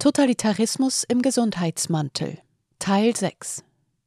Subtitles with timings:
[0.00, 2.38] Totalitarismus im Gesundheitsmantel
[2.78, 3.64] Teil 6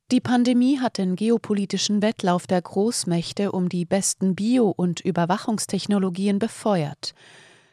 [0.09, 7.13] Die Pandemie hat den geopolitischen Wettlauf der Großmächte um die besten Bio- und Überwachungstechnologien befeuert.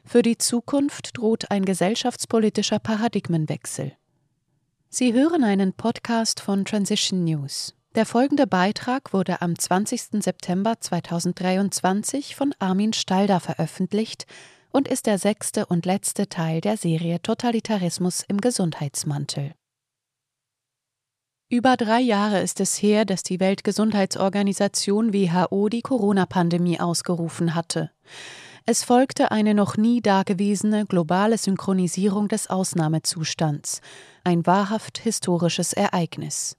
[0.05, 3.93] Für die Zukunft droht ein gesellschaftspolitischer Paradigmenwechsel.
[4.89, 7.77] Sie hören einen Podcast von Transition News.
[7.95, 10.25] Der folgende Beitrag wurde am 20.
[10.25, 14.27] September 2023 von Armin Stalder veröffentlicht
[14.71, 19.55] und ist der sechste und letzte Teil der Serie Totalitarismus im Gesundheitsmantel.
[21.51, 27.91] Über drei Jahre ist es her, dass die Weltgesundheitsorganisation WHO die Corona-Pandemie ausgerufen hatte.
[28.67, 33.81] Es folgte eine noch nie dagewesene globale Synchronisierung des Ausnahmezustands,
[34.25, 36.58] ein wahrhaft historisches Ereignis.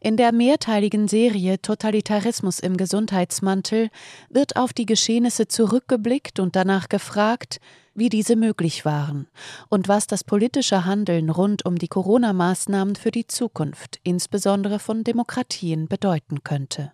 [0.00, 3.90] In der mehrteiligen Serie Totalitarismus im Gesundheitsmantel
[4.28, 7.60] wird auf die Geschehnisse zurückgeblickt und danach gefragt,
[7.94, 9.28] wie diese möglich waren
[9.68, 15.88] und was das politische Handeln rund um die Corona-Maßnahmen für die Zukunft, insbesondere von Demokratien,
[15.88, 16.92] bedeuten könnte.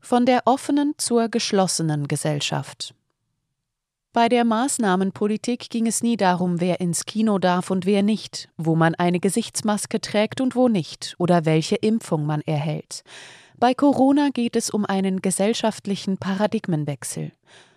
[0.00, 2.94] Von der offenen zur geschlossenen Gesellschaft.
[4.14, 8.74] Bei der Maßnahmenpolitik ging es nie darum, wer ins Kino darf und wer nicht, wo
[8.74, 13.04] man eine Gesichtsmaske trägt und wo nicht oder welche Impfung man erhält.
[13.58, 17.32] Bei Corona geht es um einen gesellschaftlichen Paradigmenwechsel.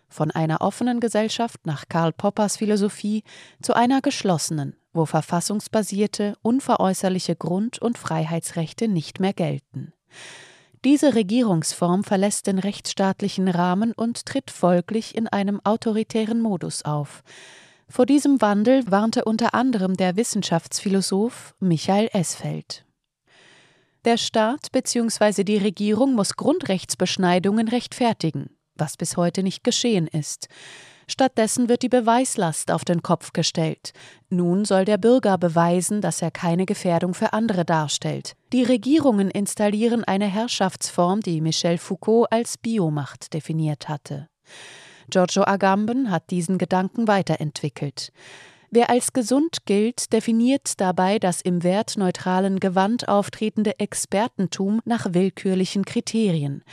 [0.07, 3.23] Von einer offenen Gesellschaft nach Karl Poppers Philosophie
[3.61, 9.91] zu einer geschlossenen, wo verfassungsbasierte, unveräußerliche Grund- und Freiheitsrechte nicht mehr gelten.
[10.83, 17.21] Diese Regierungsform verlässt den rechtsstaatlichen Rahmen und tritt folglich in einem autoritären Modus auf.
[17.87, 22.85] Vor diesem Wandel warnte unter anderem der Wissenschaftsphilosoph Michael Esfeld.
[24.05, 25.43] Der Staat bzw.
[25.43, 30.47] die Regierung muss Grundrechtsbeschneidungen rechtfertigen, was bis heute nicht geschehen ist.
[31.07, 33.93] Stattdessen wird die Beweislast auf den Kopf gestellt.
[34.29, 38.33] Nun soll der Bürger beweisen, dass er keine Gefährdung für andere darstellt.
[38.53, 44.27] Die Regierungen installieren eine Herrschaftsform, die Michel Foucault als Biomacht definiert hatte.
[45.09, 48.11] Giorgio Agamben hat diesen Gedanken weiterentwickelt.
[48.73, 56.63] Wer als gesund gilt, definiert dabei das im wertneutralen Gewand auftretende Expertentum nach willkürlichen Kriterien.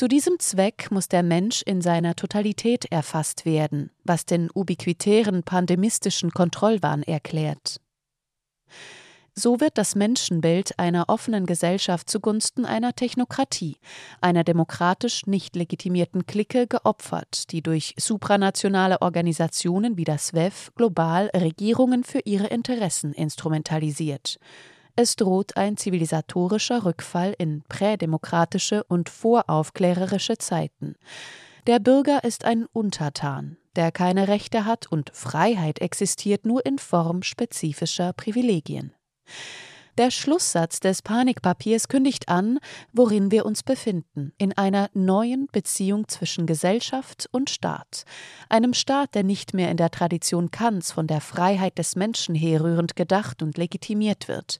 [0.00, 6.30] Zu diesem Zweck muss der Mensch in seiner Totalität erfasst werden, was den ubiquitären pandemistischen
[6.30, 7.82] Kontrollwahn erklärt.
[9.34, 13.76] So wird das Menschenbild einer offenen Gesellschaft zugunsten einer Technokratie,
[14.22, 22.04] einer demokratisch nicht legitimierten Clique geopfert, die durch supranationale Organisationen wie das WEF global Regierungen
[22.04, 24.38] für ihre Interessen instrumentalisiert.
[24.96, 30.94] Es droht ein zivilisatorischer Rückfall in prädemokratische und voraufklärerische Zeiten.
[31.66, 37.22] Der Bürger ist ein Untertan, der keine Rechte hat und Freiheit existiert nur in Form
[37.22, 38.92] spezifischer Privilegien.
[40.00, 42.58] Der Schlusssatz des Panikpapiers kündigt an,
[42.90, 48.06] worin wir uns befinden, in einer neuen Beziehung zwischen Gesellschaft und Staat,
[48.48, 52.96] einem Staat, der nicht mehr in der Tradition Kants von der Freiheit des Menschen herrührend
[52.96, 54.58] gedacht und legitimiert wird.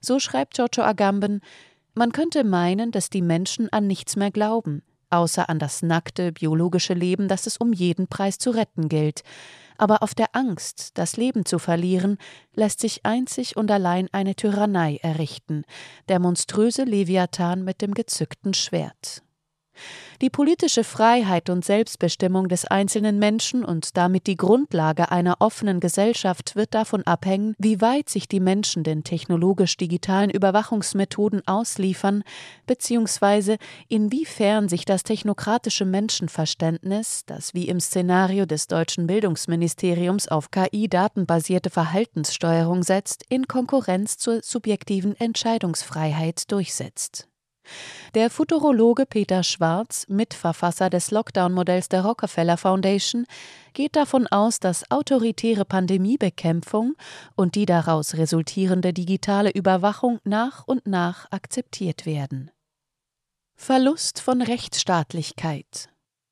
[0.00, 1.40] So schreibt Giorgio Agamben,
[1.94, 6.94] man könnte meinen, dass die Menschen an nichts mehr glauben, außer an das nackte biologische
[6.94, 9.22] Leben, das es um jeden Preis zu retten gilt,
[9.78, 12.18] aber auf der Angst, das Leben zu verlieren,
[12.54, 15.64] lässt sich einzig und allein eine Tyrannei errichten,
[16.08, 19.22] der monströse Leviathan mit dem gezückten Schwert.
[20.20, 26.56] Die politische Freiheit und Selbstbestimmung des einzelnen Menschen und damit die Grundlage einer offenen Gesellschaft
[26.56, 32.24] wird davon abhängen, wie weit sich die Menschen den technologisch-digitalen Überwachungsmethoden ausliefern,
[32.66, 41.70] beziehungsweise inwiefern sich das technokratische Menschenverständnis, das wie im Szenario des deutschen Bildungsministeriums auf KI-datenbasierte
[41.70, 47.28] Verhaltenssteuerung setzt, in Konkurrenz zur subjektiven Entscheidungsfreiheit durchsetzt.
[48.18, 53.26] Der Futurologe Peter Schwarz, Mitverfasser des Lockdown-Modells der Rockefeller Foundation,
[53.74, 56.96] geht davon aus, dass autoritäre Pandemiebekämpfung
[57.36, 62.50] und die daraus resultierende digitale Überwachung nach und nach akzeptiert werden.
[63.54, 65.88] Verlust von Rechtsstaatlichkeit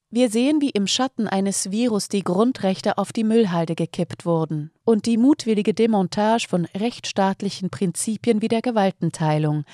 [0.08, 5.04] wir sehen, wie im Schatten eines Virus die Grundrechte auf die Müllhalde gekippt wurden und
[5.04, 9.64] die mutwillige Demontage von rechtsstaatlichen Prinzipien wie der Gewaltenteilung,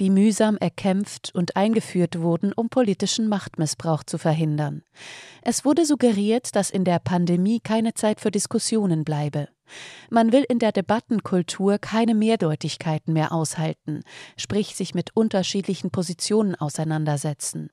[0.00, 4.82] die mühsam erkämpft und eingeführt wurden, um politischen Machtmissbrauch zu verhindern.
[5.42, 9.48] Es wurde suggeriert, dass in der Pandemie keine Zeit für Diskussionen bleibe.
[10.10, 14.00] Man will in der Debattenkultur keine Mehrdeutigkeiten mehr aushalten,
[14.36, 17.70] sprich sich mit unterschiedlichen Positionen auseinandersetzen.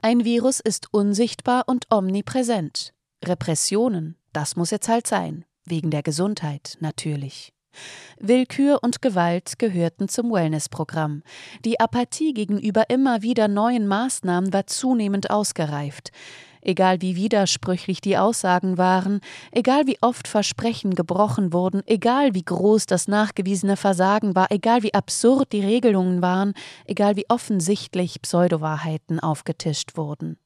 [0.00, 2.94] Ein Virus ist unsichtbar und omnipräsent.
[3.24, 5.44] Repressionen, das muss jetzt halt sein.
[5.66, 7.55] wegen der Gesundheit natürlich.
[8.18, 11.22] Willkür und Gewalt gehörten zum Wellnessprogramm.
[11.64, 16.12] Die Apathie gegenüber immer wieder neuen Maßnahmen war zunehmend ausgereift.
[16.66, 19.20] Egal wie widersprüchlich die Aussagen waren,
[19.52, 24.92] egal wie oft Versprechen gebrochen wurden, egal wie groß das nachgewiesene Versagen war, egal wie
[24.92, 30.38] absurd die Regelungen waren, egal wie offensichtlich Pseudowahrheiten aufgetischt wurden.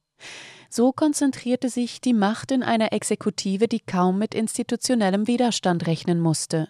[0.72, 6.69] So konzentrierte sich die Macht in einer Exekutive, die kaum mit institutionellem Widerstand rechnen musste.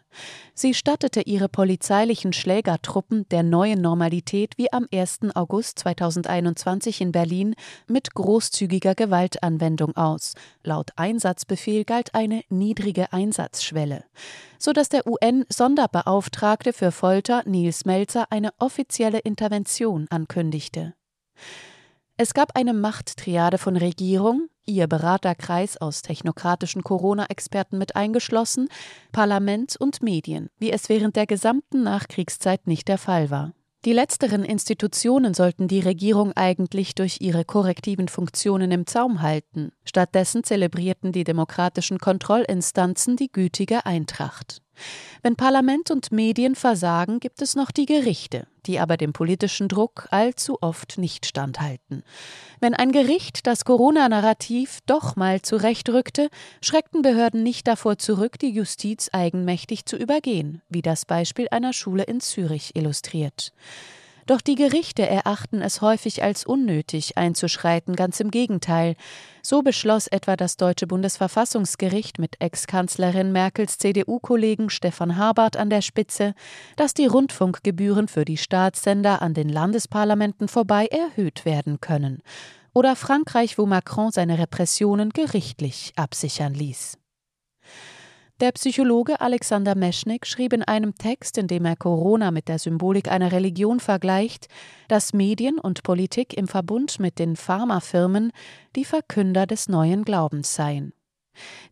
[0.55, 5.19] Sie stattete ihre polizeilichen Schlägertruppen der neuen Normalität wie am 1.
[5.35, 7.55] August 2021 in Berlin
[7.89, 10.33] mit großzügiger Gewaltanwendung aus.
[10.65, 14.05] Laut Einsatzbefehl galt eine niedrige Einsatzschwelle
[14.63, 20.93] sodass der UN-Sonderbeauftragte für Folter Nils Melzer eine offizielle Intervention ankündigte.
[22.23, 28.69] Es gab eine Machttriade von Regierung, ihr Beraterkreis aus technokratischen Corona-Experten mit eingeschlossen,
[29.11, 33.55] Parlament und Medien, wie es während der gesamten Nachkriegszeit nicht der Fall war.
[33.87, 39.73] Die letzteren Institutionen sollten die Regierung eigentlich durch ihre korrektiven Funktionen im Zaum halten.
[39.87, 44.61] Stattdessen zelebrierten die demokratischen Kontrollinstanzen die gütige Eintracht.
[45.23, 50.09] Wenn Parlament und Medien versagen, gibt es noch die Gerichte, die aber dem politischen Druck
[50.11, 52.03] allzu oft nicht standhalten.
[52.61, 56.29] Wenn ein Gericht das Corona-Narrativ doch mal zurechtrückte,
[56.63, 62.05] schreckten Behörden nicht davor zurück, die Justiz eigenmächtig zu übergehen, wie das Beispiel einer Schule
[62.05, 63.53] in Zürich illustriert.
[64.27, 68.95] Doch die Gerichte erachten es häufig als unnötig einzuschreiten, ganz im Gegenteil.
[69.43, 76.35] So beschloss etwa das deutsche Bundesverfassungsgericht mit Ex-Kanzlerin Merkels CDU-Kollegen Stefan Habart an der Spitze,
[76.77, 82.23] dass die Rundfunkgebühren für die Staatssender an den Landesparlamenten vorbei erhöht werden können.
[82.73, 86.99] Oder Frankreich, wo Macron seine Repressionen gerichtlich absichern ließ.
[88.41, 93.13] Der Psychologe Alexander Meschnik schrieb in einem Text, in dem er Corona mit der Symbolik
[93.13, 94.47] einer Religion vergleicht,
[94.89, 98.33] dass Medien und Politik im Verbund mit den Pharmafirmen
[98.77, 100.95] die Verkünder des neuen Glaubens seien.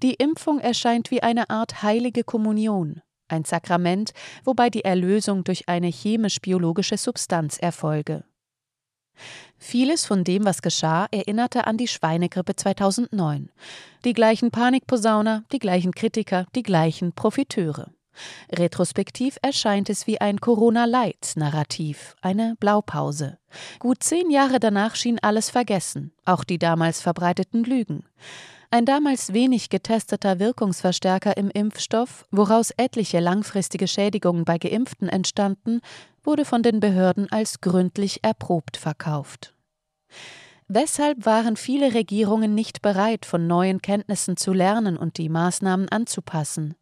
[0.02, 4.12] Die Impfung erscheint wie eine Art heilige Kommunion, ein Sakrament,
[4.44, 8.24] wobei die Erlösung durch eine chemisch-biologische Substanz erfolge.
[9.58, 13.50] Vieles von dem, was geschah, erinnerte an die Schweinegrippe 2009.
[14.04, 17.90] Die gleichen Panikposauner, die gleichen Kritiker, die gleichen Profiteure.
[18.50, 23.38] Retrospektiv erscheint es wie ein Corona-Light-Narrativ, eine Blaupause.
[23.78, 28.04] Gut zehn Jahre danach schien alles vergessen, auch die damals verbreiteten Lügen.
[28.70, 35.80] Ein damals wenig getesteter Wirkungsverstärker im Impfstoff, woraus etliche langfristige Schädigungen bei Geimpften entstanden,
[36.22, 39.54] wurde von den Behörden als gründlich erprobt verkauft.
[40.66, 46.74] Weshalb waren viele Regierungen nicht bereit, von neuen Kenntnissen zu lernen und die Maßnahmen anzupassen?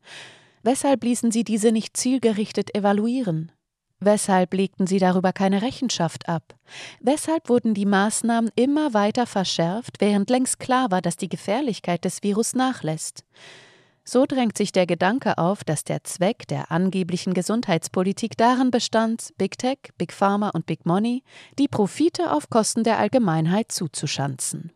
[0.65, 3.53] Weshalb ließen sie diese nicht zielgerichtet evaluieren?
[4.01, 6.55] Weshalb legten sie darüber keine Rechenschaft ab?
[7.01, 12.23] Weshalb wurden die Maßnahmen immer weiter verschärft, während längst klar war, dass die Gefährlichkeit des
[12.23, 13.25] Virus nachlässt?
[14.05, 19.59] So drängt sich der Gedanke auf, dass der Zweck der angeblichen Gesundheitspolitik darin bestand, Big
[19.59, 21.25] Tech, Big Pharma und Big Money
[21.59, 24.71] die Profite auf Kosten der Allgemeinheit zuzuschanzen.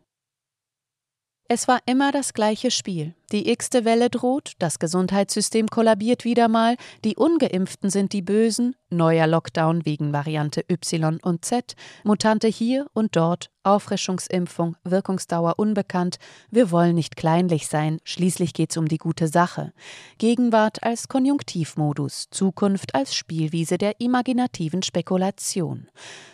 [1.53, 3.13] Es war immer das gleiche Spiel.
[3.33, 9.27] Die x-te Welle droht, das Gesundheitssystem kollabiert wieder mal, die Ungeimpften sind die Bösen, neuer
[9.27, 11.73] Lockdown wegen Variante Y und Z,
[12.05, 16.19] Mutante hier und dort, Auffrischungsimpfung, Wirkungsdauer unbekannt,
[16.51, 19.73] wir wollen nicht kleinlich sein, schließlich geht's um die gute Sache.
[20.19, 25.89] Gegenwart als Konjunktivmodus, Zukunft als Spielwiese der imaginativen Spekulation.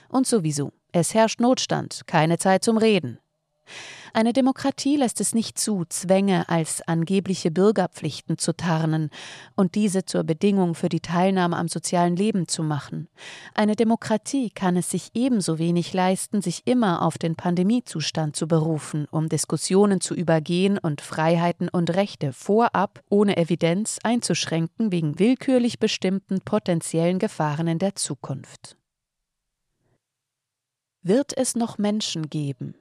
[0.09, 3.17] Und sowieso, es herrscht Notstand, keine Zeit zum Reden.
[4.13, 9.09] Eine Demokratie lässt es nicht zu, Zwänge als angebliche Bürgerpflichten zu tarnen
[9.55, 13.07] und diese zur Bedingung für die Teilnahme am sozialen Leben zu machen.
[13.53, 19.07] Eine Demokratie kann es sich ebenso wenig leisten, sich immer auf den Pandemiezustand zu berufen,
[19.11, 26.41] um Diskussionen zu übergehen und Freiheiten und Rechte vorab ohne Evidenz einzuschränken wegen willkürlich bestimmten
[26.41, 28.77] potenziellen Gefahren in der Zukunft.
[31.03, 32.75] Wird es noch Menschen geben,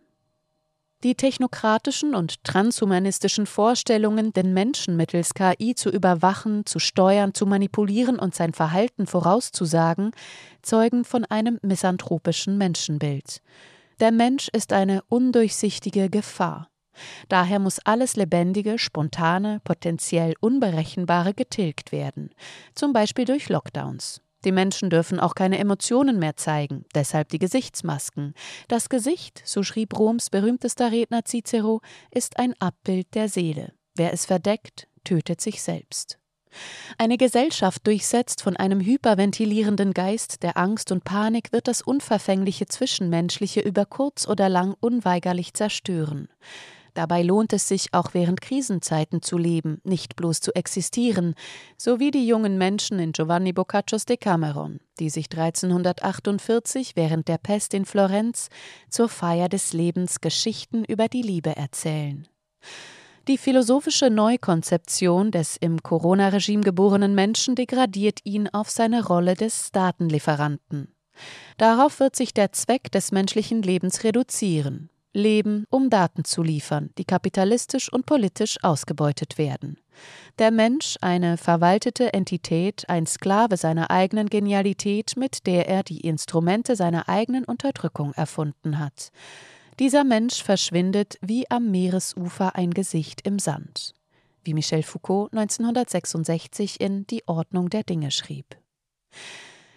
[1.05, 8.19] die technokratischen und transhumanistischen Vorstellungen, den Menschen mittels KI zu überwachen, zu steuern, zu manipulieren
[8.19, 10.13] und sein Verhalten vorauszusagen,
[10.63, 13.43] zeugen von einem misanthropischen Menschenbild.
[14.01, 16.69] Der Mensch ist eine undurchsichtige Gefahr.
[17.29, 22.31] Daher muss alles Lebendige, Spontane, potenziell Unberechenbare getilgt werden,
[22.75, 24.23] zum Beispiel durch Lockdowns.
[24.47, 28.33] Die Menschen dürfen auch keine Emotionen mehr zeigen, deshalb die Gesichtsmasken.
[28.69, 31.81] Das Gesicht, so schrieb Roms berühmtester Redner Cicero,
[32.13, 33.73] ist ein Abbild der Seele.
[33.97, 36.21] Wer es verdeckt, tötet sich selbst.
[36.97, 43.61] Eine Gesellschaft durchsetzt von einem hyperventilierenden Geist der Angst und Panik wird das unverfängliche Zwischenmenschliche
[43.61, 46.29] über kurz oder lang unweigerlich zerstören.
[46.97, 51.35] Dabei lohnt es sich auch während Krisenzeiten zu leben, nicht bloß zu existieren,
[51.77, 57.75] so wie die jungen Menschen in Giovanni Boccaccios Decameron, die sich 1348 während der Pest
[57.75, 58.49] in Florenz
[58.89, 62.27] zur Feier des Lebens Geschichten über die Liebe erzählen.
[63.29, 70.95] Die philosophische Neukonzeption des im Corona-Regime geborenen Menschen degradiert ihn auf seine Rolle des Datenlieferanten.
[71.59, 74.89] Darauf wird sich der Zweck des menschlichen Lebens reduzieren.
[75.17, 79.79] Leben, um Daten zu liefern, die kapitalistisch und politisch ausgebeutet werden.
[80.39, 86.77] Der Mensch eine verwaltete Entität, ein Sklave seiner eigenen Genialität, mit der er die Instrumente
[86.77, 89.11] seiner eigenen Unterdrückung erfunden hat.
[89.79, 93.95] Dieser Mensch verschwindet wie am Meeresufer ein Gesicht im Sand,
[94.45, 98.57] wie Michel Foucault 1966 in Die Ordnung der Dinge schrieb.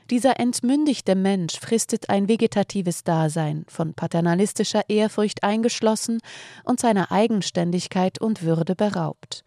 [0.10, 6.20] Dieser entmündigte Mensch fristet ein vegetatives Dasein, von paternalistischer Ehrfurcht eingeschlossen
[6.64, 9.46] und seiner Eigenständigkeit und Würde beraubt.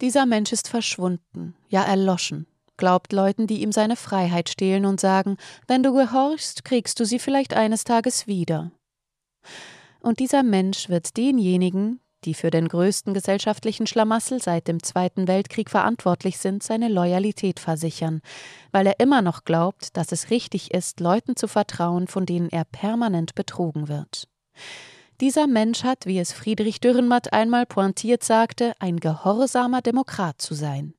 [0.00, 5.36] Dieser Mensch ist verschwunden, ja erloschen, glaubt Leuten, die ihm seine Freiheit stehlen und sagen,
[5.68, 8.72] wenn du gehorchst, kriegst du sie vielleicht eines Tages wieder.
[10.00, 15.70] Und dieser Mensch wird denjenigen, die für den größten gesellschaftlichen Schlamassel seit dem Zweiten Weltkrieg
[15.70, 18.20] verantwortlich sind, seine Loyalität versichern,
[18.72, 22.64] weil er immer noch glaubt, dass es richtig ist, Leuten zu vertrauen, von denen er
[22.64, 24.28] permanent betrogen wird.
[25.20, 30.94] Dieser Mensch hat, wie es Friedrich Dürrenmatt einmal pointiert sagte, ein gehorsamer Demokrat zu sein.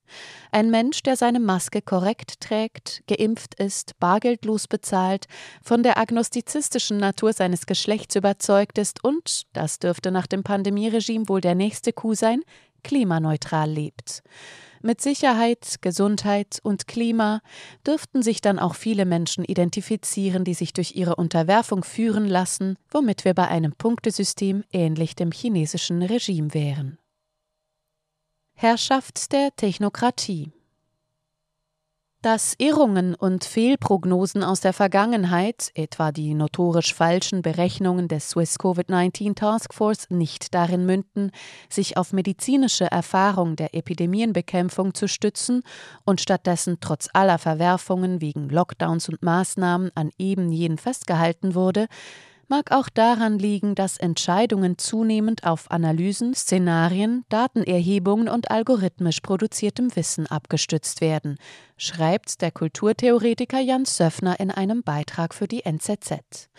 [0.52, 5.28] Ein Mensch, der seine Maske korrekt trägt, geimpft ist, bargeldlos bezahlt,
[5.64, 11.40] von der agnostizistischen Natur seines Geschlechts überzeugt ist und, das dürfte nach dem Pandemieregime wohl
[11.40, 12.42] der nächste Coup sein,
[12.84, 14.22] klimaneutral lebt.
[14.82, 17.42] Mit Sicherheit, Gesundheit und Klima
[17.86, 23.26] dürften sich dann auch viele Menschen identifizieren, die sich durch ihre Unterwerfung führen lassen, womit
[23.26, 26.98] wir bei einem Punktesystem ähnlich dem chinesischen Regime wären.
[28.54, 30.54] Herrschaft der Technokratie
[32.22, 39.36] dass Irrungen und Fehlprognosen aus der Vergangenheit, etwa die notorisch falschen Berechnungen des Swiss Covid-19
[39.36, 41.32] Task Force, nicht darin münden,
[41.70, 45.64] sich auf medizinische Erfahrung der Epidemienbekämpfung zu stützen
[46.04, 51.88] und stattdessen trotz aller Verwerfungen wegen Lockdowns und Maßnahmen an eben jenen festgehalten wurde,
[52.50, 60.28] mag auch daran liegen, dass Entscheidungen zunehmend auf Analysen, Szenarien, Datenerhebungen und algorithmisch produziertem Wissen
[60.28, 61.38] abgestützt werden,
[61.78, 66.50] schreibt der Kulturtheoretiker Jan Söffner in einem Beitrag für die NZZ.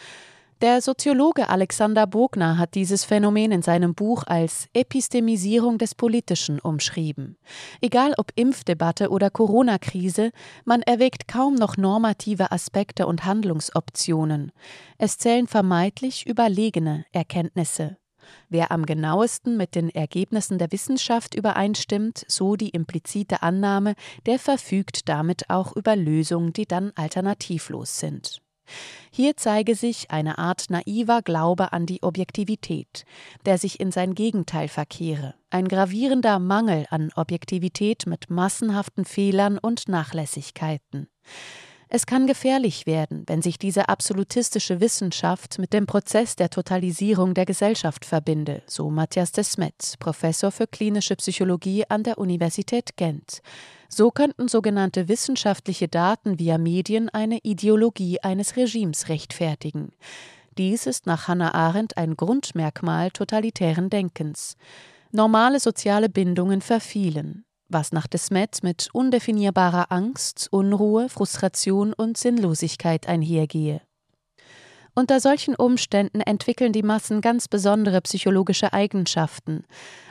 [0.60, 7.38] Der Soziologe Alexander Bogner hat dieses Phänomen in seinem Buch als Epistemisierung des Politischen umschrieben.
[7.80, 10.32] Egal ob Impfdebatte oder Corona-Krise,
[10.66, 14.52] man erwägt kaum noch normative Aspekte und Handlungsoptionen.
[14.98, 17.96] Es zählen vermeintlich überlegene Erkenntnisse.
[18.50, 23.94] Wer am genauesten mit den Ergebnissen der Wissenschaft übereinstimmt, so die implizite Annahme,
[24.26, 28.42] der verfügt damit auch über Lösungen, die dann alternativlos sind.
[29.10, 33.04] Hier zeige sich eine Art naiver Glaube an die Objektivität,
[33.44, 39.88] der sich in sein Gegenteil verkehre, ein gravierender Mangel an Objektivität mit massenhaften Fehlern und
[39.88, 41.08] Nachlässigkeiten.
[41.92, 47.46] Es kann gefährlich werden, wenn sich diese absolutistische Wissenschaft mit dem Prozess der Totalisierung der
[47.46, 53.42] Gesellschaft verbinde, so Matthias Desmet, Professor für klinische Psychologie an der Universität Gent.
[53.88, 59.90] So könnten sogenannte wissenschaftliche Daten via Medien eine Ideologie eines Regimes rechtfertigen.
[60.56, 64.56] Dies ist nach Hannah Arendt ein Grundmerkmal totalitären Denkens.
[65.10, 73.80] Normale soziale Bindungen verfielen was nach Desmet mit undefinierbarer Angst, Unruhe, Frustration und Sinnlosigkeit einhergehe.
[74.94, 79.64] Unter solchen Umständen entwickeln die Massen ganz besondere psychologische Eigenschaften.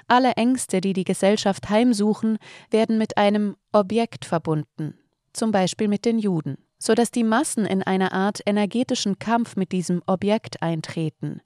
[0.07, 2.37] Alle Ängste, die die Gesellschaft heimsuchen,
[2.71, 4.97] werden mit einem Objekt verbunden,
[5.33, 9.71] zum Beispiel mit den Juden so dass die Massen in eine Art energetischen Kampf mit
[9.74, 11.41] diesem Objekt eintreten.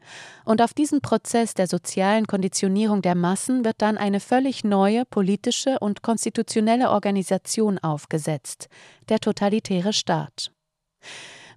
[0.46, 5.80] Und auf diesen Prozess der sozialen Konditionierung der Massen wird dann eine völlig neue politische
[5.80, 8.70] und konstitutionelle Organisation aufgesetzt,
[9.10, 10.52] der totalitäre Staat.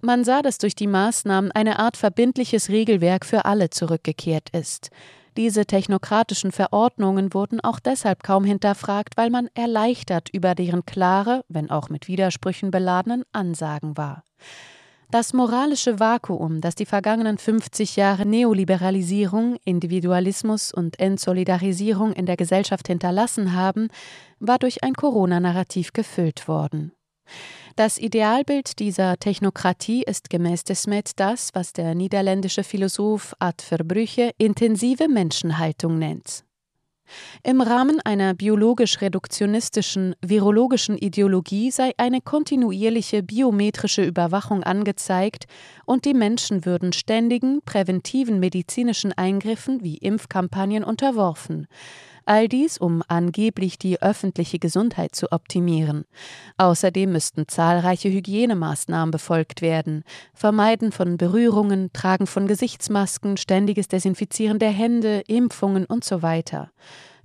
[0.01, 4.89] Man sah, dass durch die Maßnahmen eine Art verbindliches Regelwerk für alle zurückgekehrt ist.
[5.37, 11.69] Diese technokratischen Verordnungen wurden auch deshalb kaum hinterfragt, weil man erleichtert über deren klare, wenn
[11.69, 14.23] auch mit Widersprüchen beladenen Ansagen war.
[15.11, 22.87] Das moralische Vakuum, das die vergangenen 50 Jahre Neoliberalisierung, Individualismus und Entsolidarisierung in der Gesellschaft
[22.87, 23.89] hinterlassen haben,
[24.39, 26.93] war durch ein Corona-Narrativ gefüllt worden.
[27.77, 35.07] Das Idealbild dieser Technokratie ist gemäß Desmet das, was der niederländische Philosoph Ad Verbrüche intensive
[35.07, 36.43] Menschenhaltung nennt.
[37.43, 45.45] Im Rahmen einer biologisch-reduktionistischen, virologischen Ideologie sei eine kontinuierliche biometrische Überwachung angezeigt
[45.85, 51.67] und die Menschen würden ständigen, präventiven medizinischen Eingriffen wie Impfkampagnen unterworfen.
[52.27, 56.03] All dies, um angeblich die öffentliche Gesundheit zu optimieren.
[56.57, 60.03] Außerdem müssten zahlreiche Hygienemaßnahmen befolgt werden.
[60.33, 66.69] Vermeiden von Berührungen, Tragen von Gesichtsmasken, ständiges Desinfizieren der Hände, Impfungen und so weiter.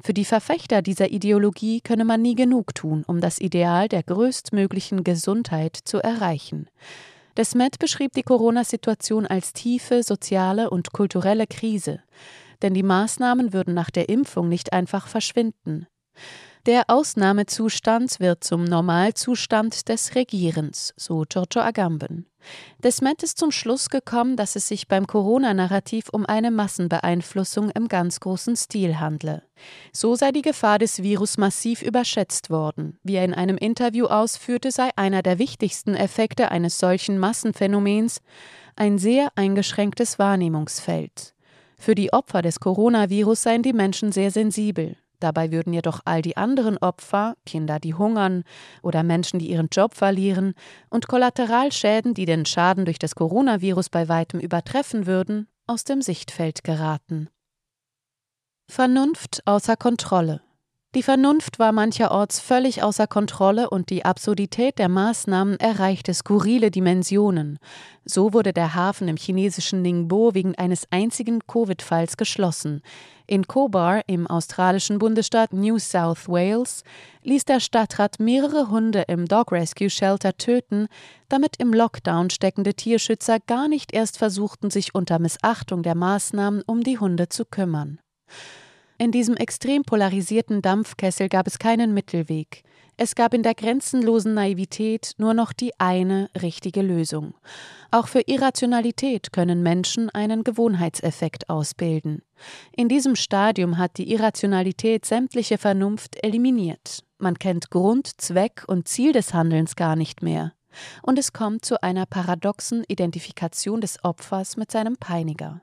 [0.04, 5.02] Für die Verfechter dieser Ideologie könne man nie genug tun, um das Ideal der größtmöglichen
[5.02, 6.68] Gesundheit zu erreichen.
[7.36, 12.02] Desmet beschrieb die Corona-Situation als tiefe soziale und kulturelle Krise
[12.62, 15.86] denn die Maßnahmen würden nach der Impfung nicht einfach verschwinden.
[16.66, 22.26] Der Ausnahmezustand wird zum Normalzustand des Regierens, so Giorgio Agamben.
[22.84, 28.20] Desmet ist zum Schluss gekommen, dass es sich beim Corona-Narrativ um eine Massenbeeinflussung im ganz
[28.20, 29.42] großen Stil handle.
[29.92, 32.96] So sei die Gefahr des Virus massiv überschätzt worden.
[33.02, 38.20] Wie er in einem Interview ausführte, sei einer der wichtigsten Effekte eines solchen Massenphänomens
[38.76, 41.34] ein sehr eingeschränktes Wahrnehmungsfeld.
[41.82, 44.94] Für die Opfer des Coronavirus seien die Menschen sehr sensibel.
[45.18, 48.44] Dabei würden jedoch all die anderen Opfer, Kinder, die hungern
[48.84, 50.54] oder Menschen, die ihren Job verlieren,
[50.90, 56.62] und Kollateralschäden, die den Schaden durch das Coronavirus bei weitem übertreffen würden, aus dem Sichtfeld
[56.62, 57.28] geraten.
[58.70, 60.40] Vernunft außer Kontrolle.
[60.94, 67.58] Die Vernunft war mancherorts völlig außer Kontrolle und die Absurdität der Maßnahmen erreichte skurrile Dimensionen.
[68.04, 72.82] So wurde der Hafen im chinesischen Ningbo wegen eines einzigen Covid-Falls geschlossen.
[73.26, 76.84] In Kobar im australischen Bundesstaat New South Wales
[77.22, 80.88] ließ der Stadtrat mehrere Hunde im Dog Rescue Shelter töten,
[81.30, 86.82] damit im Lockdown steckende Tierschützer gar nicht erst versuchten, sich unter Missachtung der Maßnahmen um
[86.82, 87.98] die Hunde zu kümmern.
[89.02, 92.62] In diesem extrem polarisierten Dampfkessel gab es keinen Mittelweg.
[92.96, 97.34] Es gab in der grenzenlosen Naivität nur noch die eine richtige Lösung.
[97.90, 102.22] Auch für Irrationalität können Menschen einen Gewohnheitseffekt ausbilden.
[102.76, 107.02] In diesem Stadium hat die Irrationalität sämtliche Vernunft eliminiert.
[107.18, 110.52] Man kennt Grund, Zweck und Ziel des Handelns gar nicht mehr.
[111.02, 115.60] Und es kommt zu einer paradoxen Identifikation des Opfers mit seinem Peiniger.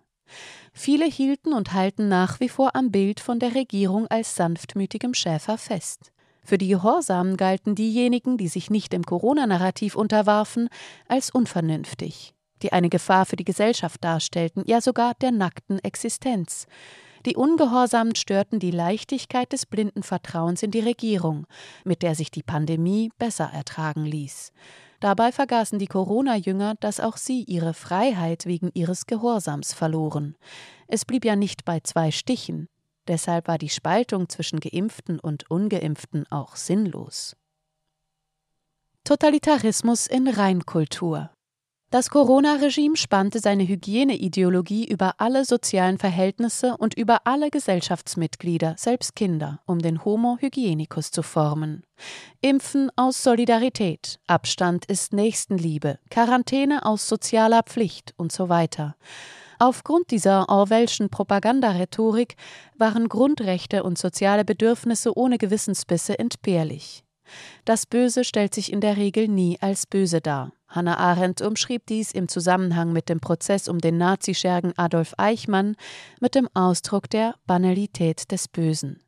[0.74, 5.58] Viele hielten und halten nach wie vor am Bild von der Regierung als sanftmütigem Schäfer
[5.58, 6.12] fest.
[6.44, 10.70] Für die Gehorsamen galten diejenigen, die sich nicht im Corona-Narrativ unterwarfen,
[11.08, 16.66] als unvernünftig, die eine Gefahr für die Gesellschaft darstellten, ja sogar der nackten Existenz.
[17.26, 21.46] Die Ungehorsamen störten die Leichtigkeit des blinden Vertrauens in die Regierung,
[21.84, 24.54] mit der sich die Pandemie besser ertragen ließ.
[25.00, 30.36] Dabei vergaßen die Corona-Jünger, dass auch sie ihre Freiheit wegen ihres Gehorsams verloren.
[30.88, 32.68] Es blieb ja nicht bei zwei Stichen.
[33.08, 37.36] Deshalb war die Spaltung zwischen Geimpften und Ungeimpften auch sinnlos.
[39.06, 41.32] Totalitarismus in Reinkultur
[41.92, 49.60] das Corona-Regime spannte seine Hygieneideologie über alle sozialen Verhältnisse und über alle Gesellschaftsmitglieder, selbst Kinder,
[49.66, 51.84] um den Homo hygienicus zu formen.
[52.42, 58.96] Impfen aus Solidarität, Abstand ist Nächstenliebe, Quarantäne aus sozialer Pflicht und so weiter.
[59.58, 62.36] Aufgrund dieser Orwellschen Propagandarhetorik
[62.78, 67.04] waren Grundrechte und soziale Bedürfnisse ohne Gewissensbisse entbehrlich.
[67.66, 70.54] Das Böse stellt sich in der Regel nie als böse dar.
[70.70, 75.76] Hannah Arendt umschrieb dies im Zusammenhang mit dem Prozess um den Nazischergen Adolf Eichmann
[76.20, 79.02] mit dem Ausdruck der Banalität des Bösen.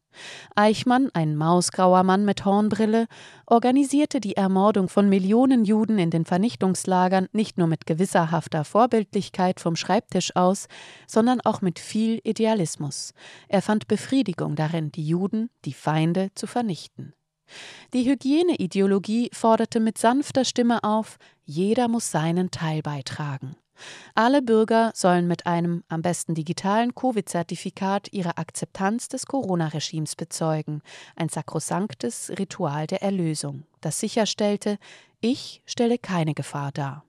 [0.56, 3.08] Eichmann, ein mausgrauer Mann mit Hornbrille,
[3.45, 9.76] organisierte die Ermordung von Millionen Juden in den Vernichtungslagern nicht nur mit gewisserhafter Vorbildlichkeit vom
[9.76, 10.67] Schreibtisch aus,
[11.08, 13.13] sondern auch mit viel Idealismus.
[13.47, 17.13] Er fand Befriedigung darin, die Juden, die Feinde, zu vernichten.
[17.94, 23.56] Die Hygieneideologie forderte mit sanfter Stimme auf, jeder muss seinen Teil beitragen.
[24.16, 30.82] Alle Bürger sollen mit einem am besten digitalen Covid-Zertifikat ihre Akzeptanz des Corona-Regimes bezeugen,
[31.16, 34.78] ein sakrosanktes Ritual der Erlösung, das sicherstellte,
[35.20, 37.06] ich stelle keine Gefahr dar.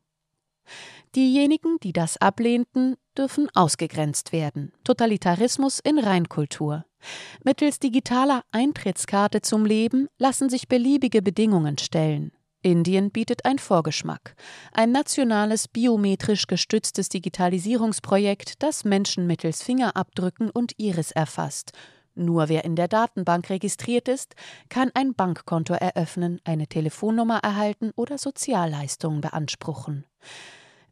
[1.15, 4.73] Diejenigen, die das ablehnten, dürfen ausgegrenzt werden.
[4.85, 6.85] Totalitarismus in Reinkultur.
[7.45, 12.33] Mittels digitaler Eintrittskarte zum Leben lassen sich beliebige Bedingungen stellen.
[12.63, 14.37] Indien bietet ein Vorgeschmack.
[14.73, 21.73] Ein nationales biometrisch gestütztes Digitalisierungsprojekt, das Menschen mittels Fingerabdrücken und Iris erfasst.
[22.15, 24.35] Nur wer in der Datenbank registriert ist,
[24.69, 30.05] kann ein Bankkonto eröffnen, eine Telefonnummer erhalten oder Sozialleistungen beanspruchen.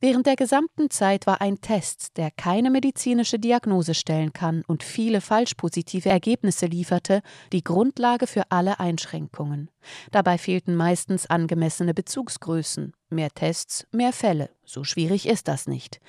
[0.03, 5.21] Während der gesamten Zeit war ein Test, der keine medizinische Diagnose stellen kann und viele
[5.21, 7.21] falsch positive Ergebnisse lieferte,
[7.53, 9.69] die Grundlage für alle Einschränkungen.
[10.11, 12.95] Dabei fehlten meistens angemessene Bezugsgrößen.
[13.11, 14.49] Mehr Tests, mehr Fälle.
[14.65, 16.01] So schwierig ist das nicht.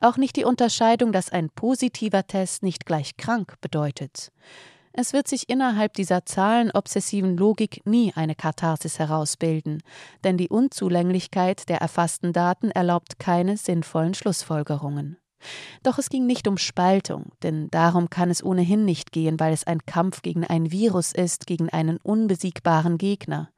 [0.00, 4.32] Auch nicht die Unterscheidung, dass ein positiver Test nicht gleich krank bedeutet.
[4.98, 9.82] Es wird sich innerhalb dieser zahlenobsessiven Logik nie eine Katharsis herausbilden,
[10.24, 15.18] denn die Unzulänglichkeit der erfassten Daten erlaubt keine sinnvollen Schlussfolgerungen.
[15.82, 19.66] Doch es ging nicht um Spaltung, denn darum kann es ohnehin nicht gehen, weil es
[19.66, 23.50] ein Kampf gegen ein Virus ist, gegen einen unbesiegbaren Gegner.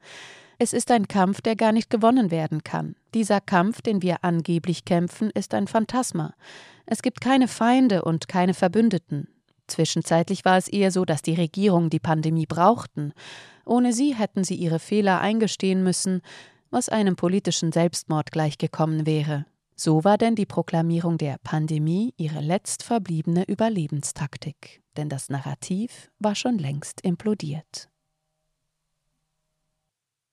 [0.57, 2.97] Es ist ein Kampf, der gar nicht gewonnen werden kann.
[3.13, 6.33] Dieser Kampf, den wir angeblich kämpfen, ist ein Phantasma.
[6.85, 9.29] Es gibt keine Feinde und keine Verbündeten.
[9.69, 13.13] Zwischenzeitlich war es eher so, dass die Regierungen die Pandemie brauchten.
[13.65, 16.21] Ohne sie hätten sie ihre Fehler eingestehen müssen,
[16.71, 19.45] was einem politischen Selbstmord gleichgekommen wäre.
[19.75, 26.35] So war denn die Proklamierung der Pandemie ihre letzt verbliebene Überlebenstaktik, denn das Narrativ war
[26.35, 27.89] schon längst implodiert.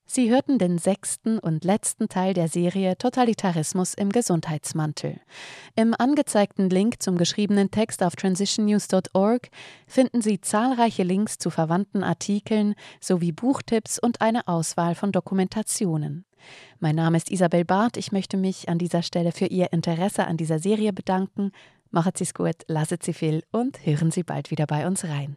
[0.08, 5.20] Sie hörten den sechsten und letzten Teil der Serie Totalitarismus im Gesundheitsmantel.
[5.74, 9.48] Im angezeigten Link zum geschriebenen Text auf transitionnews.org
[9.88, 16.24] finden Sie zahlreiche Links zu verwandten Artikeln sowie Buchtipps und eine Auswahl von Dokumentationen.
[16.78, 17.96] Mein Name ist Isabel Barth.
[17.96, 21.50] Ich möchte mich an dieser Stelle für Ihr Interesse an dieser Serie bedanken.
[21.90, 25.36] Machen Sie es gut, lasset Sie viel und hören Sie bald wieder bei uns rein.